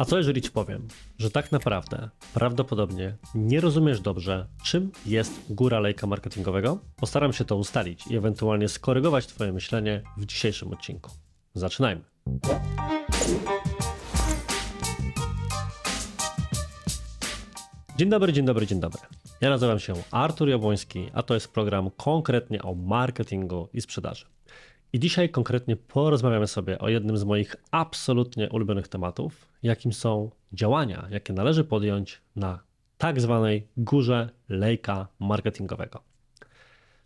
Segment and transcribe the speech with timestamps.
[0.00, 5.80] A co jeżeli ci powiem, że tak naprawdę, prawdopodobnie nie rozumiesz dobrze, czym jest góra
[5.80, 6.78] lejka marketingowego?
[6.96, 11.10] Postaram się to ustalić i ewentualnie skorygować Twoje myślenie w dzisiejszym odcinku.
[11.54, 12.02] Zaczynajmy.
[17.96, 19.00] Dzień dobry, dzień dobry, dzień dobry.
[19.40, 24.26] Ja nazywam się Artur Jabłoński, a to jest program konkretnie o marketingu i sprzedaży.
[24.92, 31.08] I dzisiaj konkretnie porozmawiamy sobie o jednym z moich absolutnie ulubionych tematów, jakim są działania,
[31.10, 32.62] jakie należy podjąć na
[32.98, 36.00] tak zwanej górze lejka marketingowego.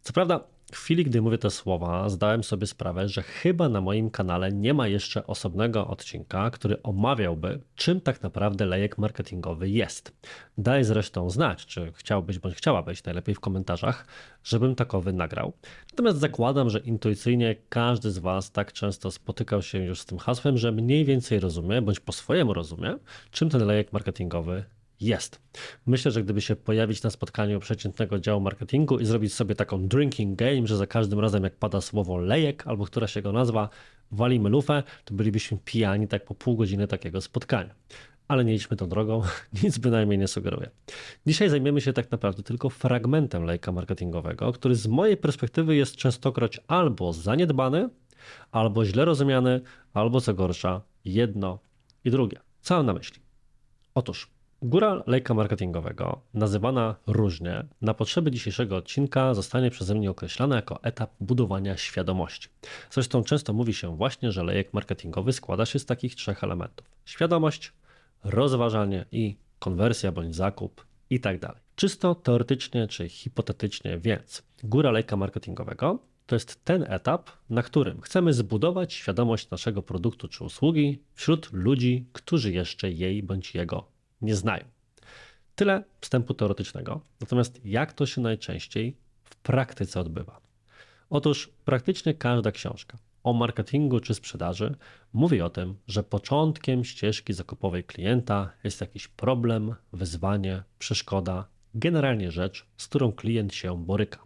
[0.02, 0.40] Co prawda,
[0.72, 4.74] w chwili, gdy mówię te słowa, zdałem sobie sprawę, że chyba na moim kanale nie
[4.74, 10.12] ma jeszcze osobnego odcinka, który omawiałby, czym tak naprawdę lejek marketingowy jest.
[10.58, 14.06] Daj zresztą znać, czy chciałbyś bądź chciałabyś, najlepiej w komentarzach,
[14.44, 15.52] żebym takowy nagrał.
[15.92, 20.58] Natomiast zakładam, że intuicyjnie każdy z Was tak często spotykał się już z tym hasłem,
[20.58, 22.96] że mniej więcej rozumie, bądź po swojemu rozumie,
[23.30, 24.64] czym ten lejek marketingowy
[25.00, 25.40] jest.
[25.86, 30.38] Myślę, że gdyby się pojawić na spotkaniu przeciętnego działu marketingu i zrobić sobie taką drinking
[30.38, 33.68] game, że za każdym razem jak pada słowo lejek albo która się go nazwa,
[34.10, 37.74] walimy lufę, to bylibyśmy pijani tak po pół godziny takiego spotkania.
[38.28, 39.22] Ale nie idźmy tą drogą,
[39.62, 40.70] nic bynajmniej nie sugeruję.
[41.26, 46.60] Dzisiaj zajmiemy się tak naprawdę tylko fragmentem lejka marketingowego, który z mojej perspektywy jest częstokroć
[46.66, 47.88] albo zaniedbany,
[48.52, 49.60] albo źle rozumiany,
[49.92, 51.58] albo co gorsza, jedno
[52.04, 52.40] i drugie.
[52.60, 53.20] Co mam na myśli?
[53.94, 54.33] Otóż
[54.66, 61.10] Góra lejka marketingowego, nazywana różnie, na potrzeby dzisiejszego odcinka zostanie przeze mnie określana jako etap
[61.20, 62.48] budowania świadomości.
[62.90, 67.72] Zresztą często mówi się właśnie, że lejek marketingowy składa się z takich trzech elementów: świadomość,
[68.24, 71.38] rozważanie i konwersja bądź zakup i tak.
[71.76, 78.32] Czysto teoretycznie czy hipotetycznie, więc góra lejka marketingowego to jest ten etap, na którym chcemy
[78.32, 83.93] zbudować świadomość naszego produktu czy usługi wśród ludzi, którzy jeszcze jej bądź jego
[84.24, 84.64] nie znają.
[85.54, 87.00] Tyle wstępu teoretycznego.
[87.20, 90.40] Natomiast jak to się najczęściej w praktyce odbywa?
[91.10, 94.74] Otóż praktycznie każda książka o marketingu czy sprzedaży
[95.12, 102.66] mówi o tym, że początkiem ścieżki zakupowej klienta jest jakiś problem, wyzwanie, przeszkoda, generalnie rzecz,
[102.76, 104.18] z którą klient się boryka.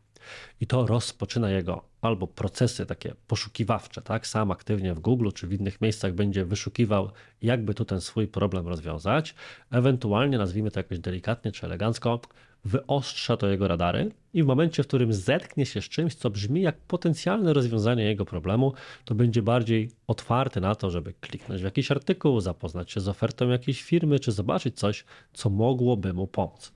[0.61, 4.27] I to rozpoczyna jego albo procesy takie poszukiwawcze, tak?
[4.27, 7.11] Sam aktywnie w Google czy w innych miejscach będzie wyszukiwał,
[7.43, 9.35] jakby tu ten swój problem rozwiązać.
[9.71, 12.21] Ewentualnie, nazwijmy to jakoś delikatnie czy elegancko,
[12.65, 16.63] wyostrza to jego radary i w momencie, w którym zetknie się z czymś, co brzmi
[16.63, 18.73] jak potencjalne rozwiązanie jego problemu,
[19.05, 23.49] to będzie bardziej otwarty na to, żeby kliknąć w jakiś artykuł, zapoznać się z ofertą
[23.49, 26.73] jakiejś firmy, czy zobaczyć coś, co mogłoby mu pomóc.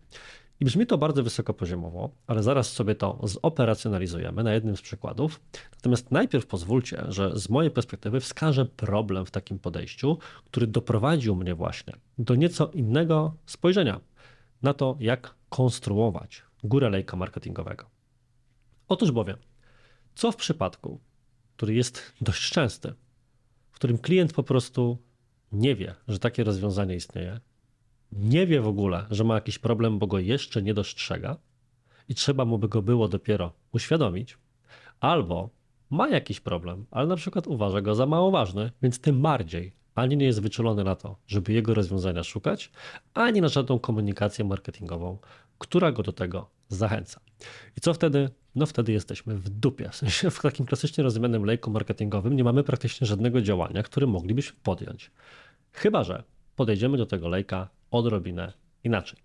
[0.63, 5.41] I brzmi to bardzo wysokopoziomowo, ale zaraz sobie to zoperacjonalizujemy na jednym z przykładów.
[5.73, 11.55] Natomiast najpierw pozwólcie, że z mojej perspektywy wskażę problem w takim podejściu, który doprowadził mnie
[11.55, 14.01] właśnie do nieco innego spojrzenia
[14.63, 17.87] na to, jak konstruować górę lejka marketingowego.
[18.89, 19.37] Otóż bowiem,
[20.15, 21.01] co w przypadku,
[21.57, 22.93] który jest dość częsty,
[23.71, 24.99] w którym klient po prostu
[25.53, 27.41] nie wie, że takie rozwiązanie istnieje,
[28.13, 31.37] nie wie w ogóle, że ma jakiś problem, bo go jeszcze nie dostrzega
[32.09, 34.39] i trzeba mu by go było dopiero uświadomić,
[35.01, 35.51] albo
[35.91, 40.17] ma jakiś problem, ale na przykład uważa go za mało ważny, więc tym bardziej ani
[40.17, 42.71] nie jest wyczulony na to, żeby jego rozwiązania szukać,
[43.15, 45.19] ani na żadną komunikację marketingową,
[45.59, 47.21] która go do tego zachęca.
[47.77, 48.31] I co wtedy?
[48.55, 49.89] No wtedy jesteśmy w dupie.
[49.89, 54.59] W, sensie w takim klasycznie rozumianym lejku marketingowym nie mamy praktycznie żadnego działania, które moglibyśmy
[54.63, 55.11] podjąć.
[55.73, 56.23] Chyba, że
[56.57, 58.53] podejdziemy do tego lejka odrobinę
[58.85, 59.19] inaczej.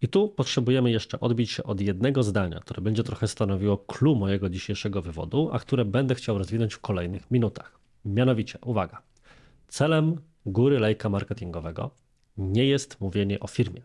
[0.00, 4.48] I tu potrzebujemy jeszcze odbić się od jednego zdania, które będzie trochę stanowiło clue mojego
[4.48, 7.78] dzisiejszego wywodu, a które będę chciał rozwinąć w kolejnych minutach.
[8.04, 9.02] Mianowicie, uwaga,
[9.68, 11.90] celem góry lejka marketingowego
[12.36, 13.82] nie jest mówienie o firmie.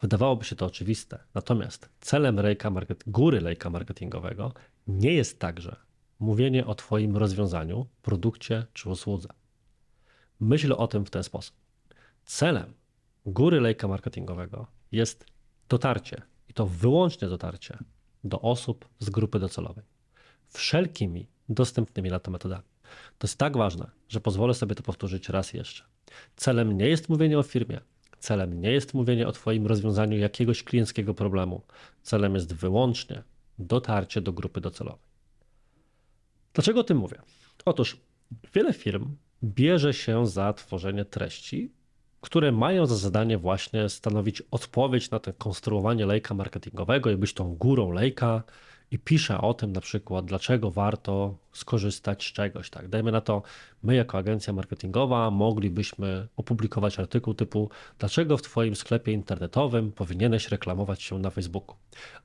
[0.00, 4.52] Wydawałoby się to oczywiste, natomiast celem lejka market, góry lejka marketingowego
[4.86, 5.76] nie jest także
[6.20, 9.28] mówienie o Twoim rozwiązaniu, produkcie czy usłudze.
[10.40, 11.56] Myślę o tym w ten sposób.
[12.24, 12.79] Celem
[13.26, 15.24] góry lejka marketingowego jest
[15.68, 17.78] dotarcie i to wyłącznie dotarcie
[18.24, 19.84] do osób z grupy docelowej
[20.48, 22.64] wszelkimi dostępnymi na to metodami.
[23.18, 25.84] To jest tak ważne, że pozwolę sobie to powtórzyć raz jeszcze.
[26.36, 27.80] Celem nie jest mówienie o firmie,
[28.18, 31.62] celem nie jest mówienie o Twoim rozwiązaniu jakiegoś klienckiego problemu.
[32.02, 33.22] Celem jest wyłącznie
[33.58, 35.10] dotarcie do grupy docelowej.
[36.54, 37.22] Dlaczego o tym mówię?
[37.64, 37.96] Otóż
[38.54, 41.72] wiele firm bierze się za tworzenie treści,
[42.20, 47.54] które mają za zadanie właśnie stanowić odpowiedź na to konstruowanie lejka marketingowego i być tą
[47.54, 48.42] górą lejka
[48.90, 52.70] i pisze o tym na przykład, dlaczego warto skorzystać z czegoś.
[52.70, 52.88] Tak?
[52.88, 53.42] Dajmy na to,
[53.82, 61.02] my jako agencja marketingowa moglibyśmy opublikować artykuł typu dlaczego w Twoim sklepie internetowym powinieneś reklamować
[61.02, 61.76] się na Facebooku.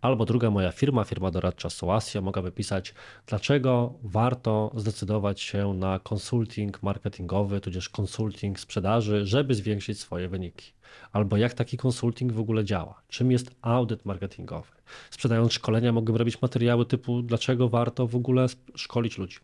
[0.02, 2.94] Albo druga moja firma, firma doradcza Soasia mogłaby pisać
[3.28, 10.75] dlaczego warto zdecydować się na konsulting marketingowy, tudzież konsulting sprzedaży, żeby zwiększyć swoje wyniki.
[11.12, 14.72] Albo jak taki konsulting w ogóle działa, czym jest audyt marketingowy.
[15.10, 18.46] Sprzedając szkolenia mogłem robić materiały typu dlaczego warto w ogóle
[18.76, 19.38] szkolić ludzi.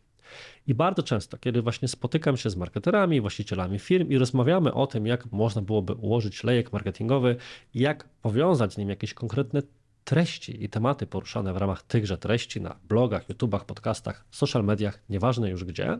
[0.67, 5.07] I bardzo często, kiedy właśnie spotykam się z marketerami, właścicielami firm i rozmawiamy o tym,
[5.07, 7.35] jak można byłoby ułożyć lejek marketingowy,
[7.73, 9.61] jak powiązać z nim jakieś konkretne
[10.03, 15.49] treści i tematy poruszane w ramach tychże treści na blogach, YouTubach, podcastach, social mediach, nieważne
[15.49, 15.97] już gdzie,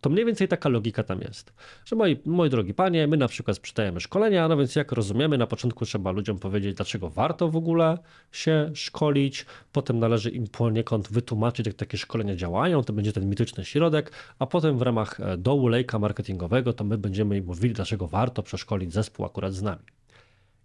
[0.00, 1.52] to mniej więcej taka logika tam jest.
[1.84, 5.46] Że moi, moi drogi panie, my na przykład sprzedajemy szkolenia, no więc jak rozumiemy, na
[5.46, 7.98] początku trzeba ludziom powiedzieć, dlaczego warto w ogóle
[8.32, 13.64] się szkolić, potem należy im poniekąd wytłumaczyć, jak takie szkolenia działają, to będzie ten mityczny
[13.64, 18.08] środek, a potem w ramach e, dołu lejka marketingowego to my będziemy im mówili, dlaczego
[18.08, 19.82] warto przeszkolić zespół akurat z nami.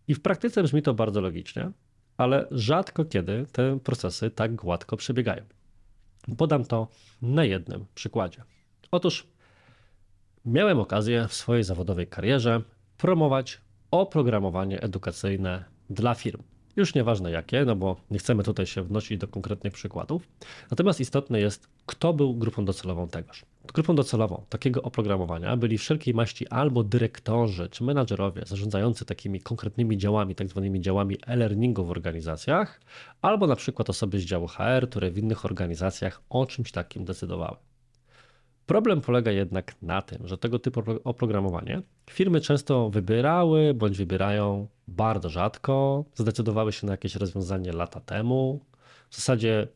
[0.08, 1.72] I w praktyce brzmi to bardzo logicznie,
[2.18, 5.44] ale rzadko kiedy te procesy tak gładko przebiegają.
[6.38, 6.88] Podam to
[7.22, 8.44] na jednym przykładzie.
[8.92, 9.28] Otóż
[10.46, 12.62] miałem okazję w swojej zawodowej karierze
[12.98, 13.62] promować
[13.92, 16.44] oprogramowanie edukacyjne dla firm.
[16.76, 20.28] Już nieważne jakie, no bo nie chcemy tutaj się wnosić do konkretnych przykładów.
[20.72, 23.46] Natomiast istotne jest, kto był grupą docelową tegoż.
[23.74, 30.36] Grupą docelową takiego oprogramowania byli wszelkiej maści albo dyrektorzy czy menadżerowie zarządzający takimi konkretnymi działami,
[30.36, 32.82] tak zwanymi działami e-learningu w organizacjach,
[33.22, 37.58] albo na przykład osoby z działu HR, które w innych organizacjach o czymś takim decydowały.
[38.66, 45.30] Problem polega jednak na tym, że tego typu oprogramowanie firmy często wybierały bądź wybierają bardzo
[45.30, 48.60] rzadko, zdecydowały się na jakieś rozwiązanie lata temu.
[49.10, 49.68] W zasadzie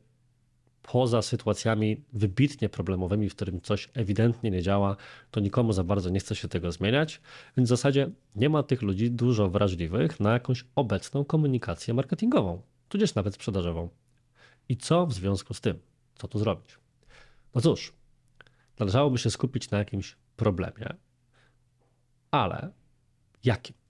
[0.92, 4.96] poza sytuacjami wybitnie problemowymi, w którym coś ewidentnie nie działa,
[5.32, 7.22] to nikomu za bardzo nie chce się tego zmieniać,
[7.58, 13.16] więc w zasadzie nie ma tych ludzi dużo wrażliwych na jakąś obecną komunikację marketingową, tudzież
[13.16, 13.90] nawet sprzedażową.
[14.70, 15.80] I co w związku z tym?
[16.16, 16.78] Co tu zrobić?
[17.56, 17.94] No cóż,
[18.80, 20.96] należałoby się skupić na jakimś problemie,
[22.32, 22.72] ale
[23.44, 23.85] jakim?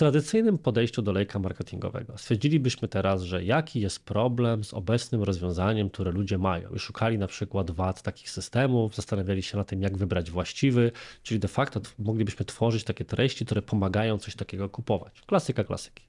[0.00, 6.10] Tradycyjnym podejściu do lejka marketingowego stwierdzilibyśmy teraz, że jaki jest problem z obecnym rozwiązaniem, które
[6.10, 10.30] ludzie mają i szukali na przykład wad takich systemów, zastanawiali się na tym, jak wybrać
[10.30, 10.92] właściwy,
[11.22, 15.22] czyli de facto moglibyśmy tworzyć takie treści, które pomagają coś takiego kupować.
[15.26, 16.04] Klasyka klasyki.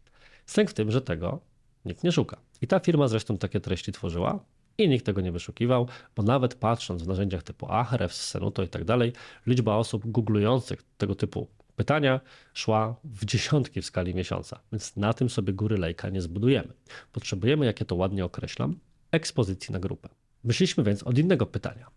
[0.46, 1.40] Sęk w tym, że tego
[1.86, 2.38] nikt nie szuka.
[2.62, 4.40] I ta firma zresztą takie treści tworzyła,
[4.78, 8.84] i nikt tego nie wyszukiwał, bo nawet patrząc w narzędziach typu Ahrefs, Senuto i tak
[8.84, 9.14] dalej,
[9.48, 11.48] liczba osób googlujących tego typu
[11.82, 12.22] pytania
[12.54, 16.74] szła w dziesiątki w skali miesiąca, więc na tym sobie góry lejka nie zbudujemy.
[17.12, 18.80] Potrzebujemy, jak ja to ładnie określam,
[19.12, 20.10] ekspozycji na grupę.
[20.44, 21.88] Myśleliśmy więc od innego pytania.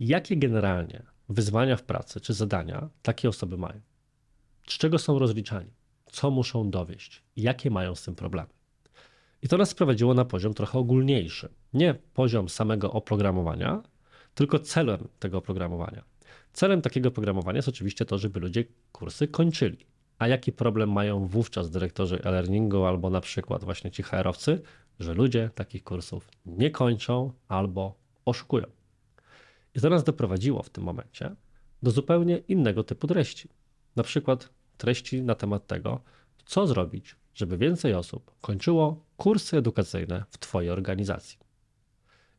[0.00, 3.80] Jakie generalnie wyzwania w pracy czy zadania takie osoby mają?
[4.66, 5.70] Z czego są rozliczani?
[6.06, 7.22] Co muszą dowieść?
[7.36, 8.50] Jakie mają z tym problemy?
[9.42, 11.48] I to nas sprowadziło na poziom trochę ogólniejszy.
[11.74, 13.82] Nie poziom samego oprogramowania,
[14.34, 16.11] tylko celem tego oprogramowania.
[16.52, 19.86] Celem takiego programowania jest oczywiście to, żeby ludzie kursy kończyli.
[20.18, 24.62] A jaki problem mają wówczas dyrektorzy e-learningu albo na przykład właśnie ci HR-owcy,
[25.00, 27.94] że ludzie takich kursów nie kończą albo
[28.24, 28.66] oszukują.
[29.74, 31.36] I to nas doprowadziło w tym momencie
[31.82, 33.48] do zupełnie innego typu treści.
[33.96, 36.00] Na przykład treści na temat tego,
[36.44, 41.38] co zrobić, żeby więcej osób kończyło kursy edukacyjne w Twojej organizacji.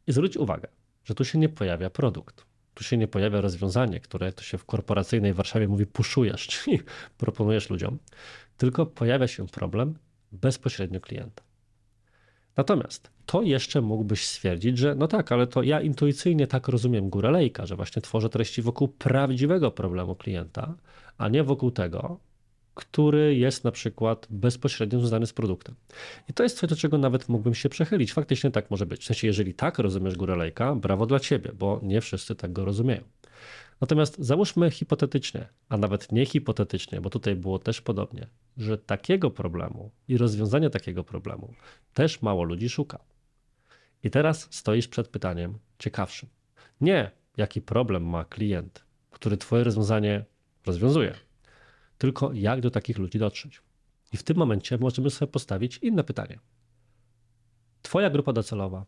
[0.08, 0.68] I zwróć uwagę,
[1.04, 2.53] że tu się nie pojawia produkt.
[2.74, 6.80] Tu się nie pojawia rozwiązanie, które to się w korporacyjnej Warszawie mówi puszujesz, czyli
[7.18, 7.98] proponujesz ludziom,
[8.58, 9.96] tylko pojawia się problem
[10.32, 11.44] bezpośrednio klienta.
[12.58, 17.32] Natomiast to jeszcze mógłbyś stwierdzić, że no tak, ale to ja intuicyjnie tak rozumiem górę
[17.32, 20.75] lejka, że właśnie tworzę treści wokół prawdziwego problemu klienta,
[21.18, 22.20] a nie wokół tego,
[22.74, 25.75] który jest na przykład bezpośrednio związany z produktem.
[26.30, 28.13] I to jest coś, do czego nawet mógłbym się przechylić.
[28.13, 29.01] Faktycznie tak może być.
[29.01, 32.65] W sensie, jeżeli tak rozumiesz górę lejka, brawo dla ciebie, bo nie wszyscy tak go
[32.65, 33.01] rozumieją.
[33.82, 38.27] Natomiast załóżmy hipotetycznie, a nawet nie hipotetycznie, bo tutaj było też podobnie,
[38.58, 41.53] że takiego problemu i rozwiązania takiego problemu
[41.94, 43.00] też mało ludzi szuka.
[44.03, 46.30] I teraz stoisz przed pytaniem ciekawszym.
[46.82, 50.25] Nie, jaki problem ma klient, który Twoje rozwiązanie
[50.65, 51.13] rozwiązuje,
[51.98, 53.62] tylko jak do takich ludzi dotrzeć.
[54.14, 56.40] I w tym momencie możemy sobie postawić inne pytanie.
[57.82, 58.86] Twoja grupa docelowa,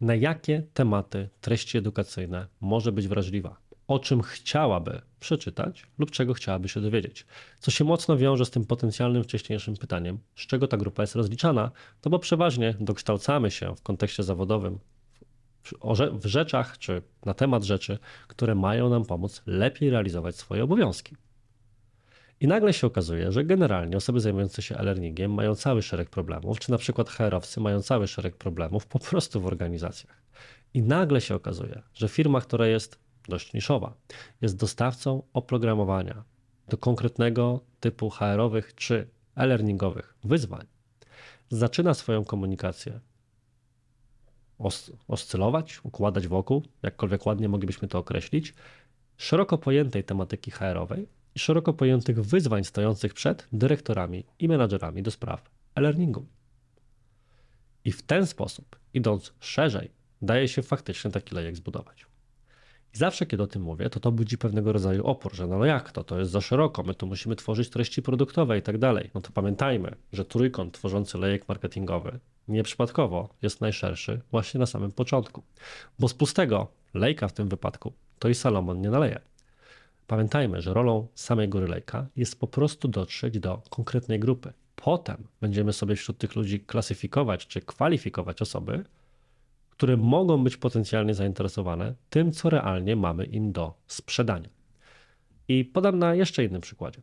[0.00, 3.56] na jakie tematy treści edukacyjne może być wrażliwa?
[3.86, 7.26] O czym chciałaby przeczytać lub czego chciałaby się dowiedzieć?
[7.58, 11.70] Co się mocno wiąże z tym potencjalnym wcześniejszym pytaniem, z czego ta grupa jest rozliczana,
[12.00, 14.78] to bo przeważnie dokształcamy się w kontekście zawodowym
[16.12, 21.16] w rzeczach czy na temat rzeczy, które mają nam pomóc lepiej realizować swoje obowiązki.
[22.40, 26.70] I nagle się okazuje, że generalnie osoby zajmujące się e-learningiem mają cały szereg problemów, czy
[26.70, 30.22] na przykład HR-owcy mają cały szereg problemów po prostu w organizacjach.
[30.74, 33.94] I nagle się okazuje, że firma, która jest dość niszowa,
[34.40, 36.24] jest dostawcą oprogramowania
[36.68, 40.66] do konkretnego typu HR-owych czy e-learningowych wyzwań,
[41.50, 43.00] zaczyna swoją komunikację
[44.58, 48.54] os oscylować, układać wokół, jakkolwiek ładnie moglibyśmy to określić,
[49.16, 56.26] szeroko pojętej tematyki HR-owej szeroko pojętych wyzwań stojących przed dyrektorami i menadżerami do spraw e-learningu.
[57.84, 59.90] I w ten sposób, idąc szerzej,
[60.22, 62.06] daje się faktycznie taki lejek zbudować.
[62.94, 65.92] I zawsze, kiedy o tym mówię, to to budzi pewnego rodzaju opór, że no jak
[65.92, 69.10] to, to jest za szeroko, my tu musimy tworzyć treści produktowe i tak dalej.
[69.14, 72.18] No to pamiętajmy, że trójkąt tworzący lejek marketingowy
[72.48, 75.42] nieprzypadkowo jest najszerszy właśnie na samym początku.
[75.98, 79.20] Bo z pustego lejka w tym wypadku to i Salomon nie naleje.
[80.08, 84.52] Pamiętajmy, że rolą samej góry lejka jest po prostu dotrzeć do konkretnej grupy.
[84.76, 88.84] Potem będziemy sobie wśród tych ludzi klasyfikować czy kwalifikować osoby,
[89.70, 94.48] które mogą być potencjalnie zainteresowane tym, co realnie mamy im do sprzedania.
[95.48, 97.00] I podam na jeszcze innym przykładzie.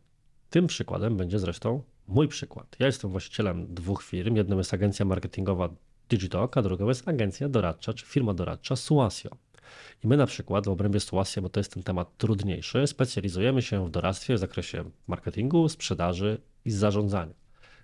[0.50, 2.76] Tym przykładem będzie zresztą mój przykład.
[2.78, 4.36] Ja jestem właścicielem dwóch firm.
[4.36, 5.68] Jedną jest agencja marketingowa
[6.08, 9.30] Digitalk, a drugą jest agencja doradcza czy firma doradcza Suasio.
[10.04, 13.86] I my na przykład w obrębie Suasio, bo to jest ten temat trudniejszy, specjalizujemy się
[13.86, 17.34] w doradztwie w zakresie marketingu, sprzedaży i zarządzania.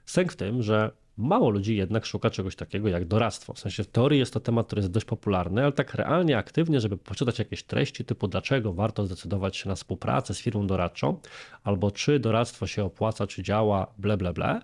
[0.07, 3.53] Sęk w tym, że Mało ludzi jednak szuka czegoś takiego jak doradztwo.
[3.53, 6.81] W sensie w teorii jest to temat, który jest dość popularny, ale tak realnie, aktywnie,
[6.81, 11.21] żeby poczytać jakieś treści typu dlaczego warto zdecydować się na współpracę z firmą doradczą,
[11.65, 14.61] albo czy doradztwo się opłaca, czy działa, ble, ble, ble,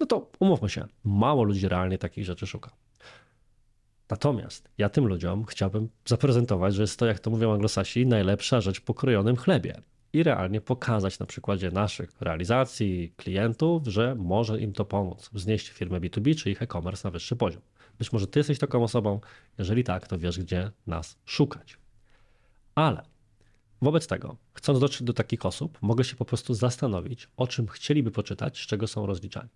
[0.00, 2.70] no to umówmy się, mało ludzi realnie takich rzeczy szuka.
[4.10, 8.80] Natomiast ja tym ludziom chciałbym zaprezentować, że jest to, jak to mówią anglosasi, najlepsza rzecz
[8.80, 9.82] po krojonym chlebie
[10.12, 16.00] i realnie pokazać na przykładzie naszych realizacji, klientów, że może im to pomóc, wznieść firmę
[16.00, 17.62] B2B czy ich e-commerce na wyższy poziom.
[17.98, 19.20] Być może ty jesteś taką osobą,
[19.58, 21.78] jeżeli tak, to wiesz, gdzie nas szukać.
[22.74, 23.02] Ale
[23.82, 28.10] wobec tego, chcąc dotrzeć do takich osób, mogę się po prostu zastanowić, o czym chcieliby
[28.10, 29.48] poczytać, z czego są rozliczani.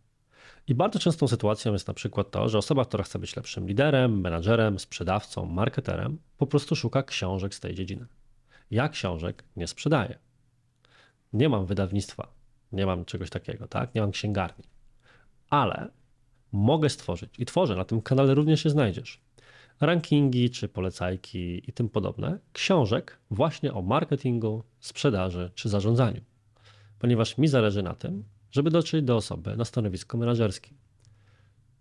[0.67, 4.21] I bardzo częstą sytuacją jest na przykład to, że osoba, która chce być lepszym liderem,
[4.21, 8.07] menadżerem, sprzedawcą, marketerem, po prostu szuka książek z tej dziedziny.
[8.71, 10.19] Ja książek nie sprzedaję
[11.33, 12.33] nie mam wydawnictwa,
[12.73, 13.95] nie mam czegoś takiego, tak?
[13.95, 14.65] Nie mam księgarni.
[15.51, 15.91] Ale
[16.53, 19.21] mogę stworzyć i tworzę, na tym kanale również się znajdziesz.
[19.81, 26.21] Rankingi czy polecajki i tym podobne książek właśnie o marketingu, sprzedaży czy zarządzaniu.
[26.99, 30.77] Ponieważ mi zależy na tym, żeby dotrzeć do osoby na stanowisku menedżerskim.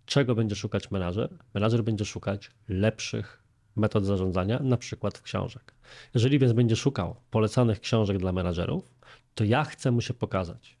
[0.06, 1.38] Czego będzie szukać menadżer?
[1.54, 3.42] Menadżer będzie szukać lepszych
[3.76, 5.74] metod zarządzania, na przykład w książek.
[6.14, 8.94] Jeżeli więc będzie szukał polecanych książek dla menadżerów,
[9.34, 10.76] to ja chcę mu się pokazać.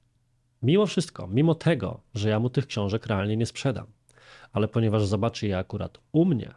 [0.62, 3.86] Mimo wszystko, mimo tego, że ja mu tych książek realnie nie sprzedam,
[4.52, 6.54] ale ponieważ zobaczy je akurat u mnie,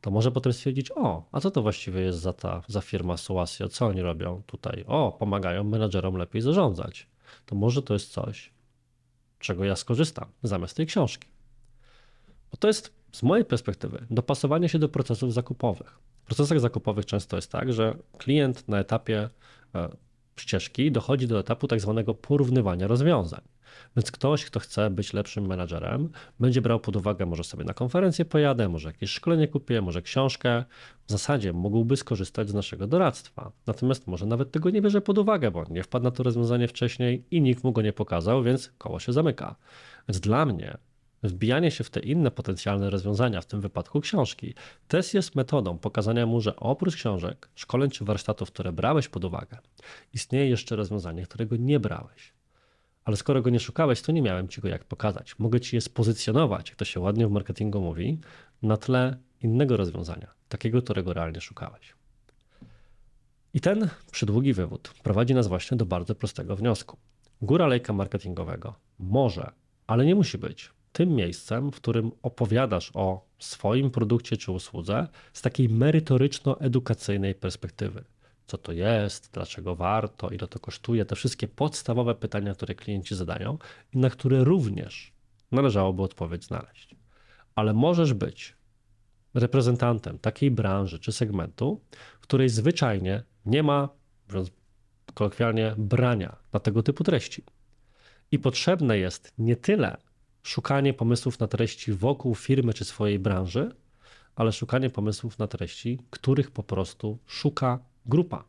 [0.00, 3.68] to może potem stwierdzić, o, a co to właściwie jest za ta za firma Suasio,
[3.68, 4.84] co oni robią tutaj?
[4.86, 7.06] O, pomagają menadżerom lepiej zarządzać.
[7.46, 8.50] To może to jest coś,
[9.38, 11.28] czego ja skorzystam zamiast tej książki.
[12.50, 15.98] Bo to jest z mojej perspektywy dopasowanie się do procesów zakupowych.
[16.22, 19.28] W procesach zakupowych często jest tak, że klient na etapie
[19.74, 19.88] e,
[20.40, 23.40] ścieżki dochodzi do etapu tak zwanego porównywania rozwiązań.
[23.96, 26.08] Więc ktoś, kto chce być lepszym menadżerem,
[26.40, 30.64] będzie brał pod uwagę, może sobie na konferencję pojadę, może jakieś szkolenie kupię, może książkę.
[31.06, 33.52] W zasadzie mógłby skorzystać z naszego doradztwa.
[33.66, 37.24] Natomiast może nawet tego nie bierze pod uwagę, bo nie wpadł na to rozwiązanie wcześniej
[37.30, 39.56] i nikt mu go nie pokazał, więc koło się zamyka.
[40.08, 40.78] Więc dla mnie
[41.22, 44.54] Wbijanie się w te inne potencjalne rozwiązania, w tym wypadku książki,
[44.88, 49.58] też jest metodą pokazania mu, że oprócz książek, szkoleń czy warsztatów, które brałeś pod uwagę,
[50.14, 52.32] istnieje jeszcze rozwiązanie, którego nie brałeś.
[53.04, 55.38] Ale skoro go nie szukałeś, to nie miałem ci go jak pokazać.
[55.38, 58.20] Mogę ci je spozycjonować, jak to się ładnie w marketingu mówi,
[58.62, 61.94] na tle innego rozwiązania, takiego, którego realnie szukałeś.
[63.54, 66.96] I ten przydługi wywód prowadzi nas właśnie do bardzo prostego wniosku.
[67.42, 69.50] Góra lejka marketingowego może,
[69.86, 75.42] ale nie musi być tym miejscem, w którym opowiadasz o swoim produkcie czy usłudze z
[75.42, 78.04] takiej merytoryczno-edukacyjnej perspektywy.
[78.46, 83.58] Co to jest, dlaczego warto, ile to kosztuje, te wszystkie podstawowe pytania, które klienci zadają
[83.92, 85.12] i na które również
[85.52, 86.94] należałoby odpowiedź znaleźć.
[87.54, 88.56] Ale możesz być
[89.34, 91.80] reprezentantem takiej branży czy segmentu,
[92.20, 93.88] w której zwyczajnie nie ma,
[94.28, 94.50] mówiąc
[95.14, 97.44] kolokwialnie, brania na tego typu treści.
[98.30, 99.96] I potrzebne jest nie tyle
[100.48, 103.74] szukanie pomysłów na treści wokół firmy czy swojej branży,
[104.36, 108.44] ale szukanie pomysłów na treści, których po prostu szuka grupa.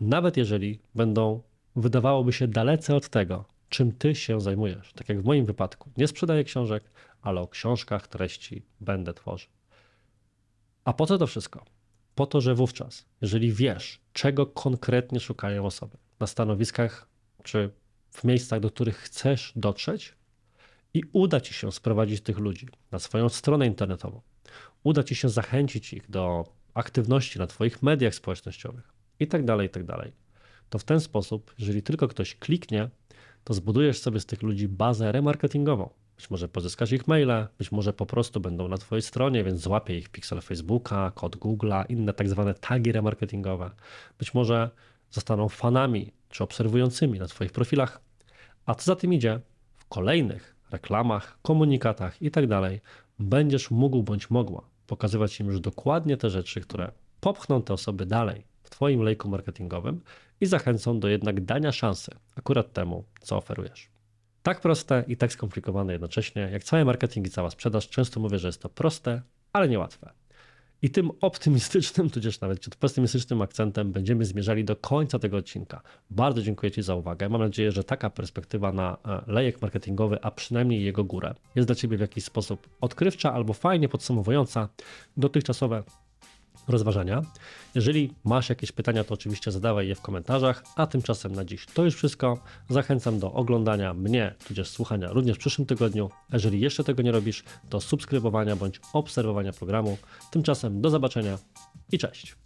[0.00, 1.42] Nawet jeżeli będą,
[1.76, 4.92] wydawałoby się, dalece od tego, czym ty się zajmujesz.
[4.92, 5.90] Tak jak w moim wypadku.
[5.96, 6.84] Nie sprzedaję książek,
[7.22, 9.50] ale o książkach treści będę tworzył.
[10.84, 11.64] A po co to wszystko?
[12.14, 17.08] Po to, że wówczas, jeżeli wiesz, czego konkretnie szukają osoby na stanowiskach
[17.42, 17.70] czy
[18.10, 20.19] w miejscach, do których chcesz dotrzeć,
[20.94, 24.20] i uda ci się sprowadzić tych ludzi na swoją stronę internetową,
[24.82, 29.70] uda ci się zachęcić ich do aktywności na Twoich mediach społecznościowych i tak dalej, i
[29.70, 29.84] tak
[30.70, 32.90] to w ten sposób, jeżeli tylko ktoś kliknie,
[33.44, 35.90] to zbudujesz sobie z tych ludzi bazę remarketingową.
[36.16, 39.98] Być może pozyskasz ich maile, być może po prostu będą na Twojej stronie, więc złapie
[39.98, 43.70] ich pixel Facebooka, kod Google'a, inne tak zwane tagi remarketingowe.
[44.18, 44.70] Być może
[45.10, 48.00] zostaną fanami czy obserwującymi na Twoich profilach.
[48.66, 49.40] A co za tym idzie,
[49.76, 52.46] w kolejnych reklamach, komunikatach i tak
[53.18, 58.44] będziesz mógł bądź mogła pokazywać im już dokładnie te rzeczy, które popchną te osoby dalej
[58.62, 60.00] w Twoim lejku marketingowym
[60.40, 63.88] i zachęcą do jednak dania szansy akurat temu, co oferujesz.
[64.42, 68.48] Tak proste i tak skomplikowane jednocześnie, jak cały marketing i cała sprzedaż, często mówię, że
[68.48, 69.22] jest to proste,
[69.52, 70.10] ale niełatwe.
[70.82, 75.82] I tym optymistycznym, tudzież nawet pesymistycznym akcentem będziemy zmierzali do końca tego odcinka.
[76.10, 77.28] Bardzo dziękuję Ci za uwagę.
[77.28, 81.74] Mam nadzieję, że taka perspektywa na e, lejek marketingowy, a przynajmniej jego górę, jest dla
[81.74, 84.68] Ciebie w jakiś sposób odkrywcza albo fajnie podsumowująca
[85.16, 85.82] dotychczasowe
[86.68, 87.22] rozważania.
[87.74, 91.84] Jeżeli masz jakieś pytania, to oczywiście zadawaj je w komentarzach, a tymczasem na dziś to
[91.84, 92.38] już wszystko.
[92.68, 96.10] Zachęcam do oglądania mnie, tudzież słuchania również w przyszłym tygodniu.
[96.32, 99.98] Jeżeli jeszcze tego nie robisz, to subskrybowania bądź obserwowania programu.
[100.30, 101.38] Tymczasem do zobaczenia
[101.92, 102.36] i cześć.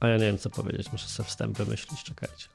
[0.00, 2.48] A ja nie wiem co powiedzieć, muszę sobie wstęp wymyślić, czekajcie.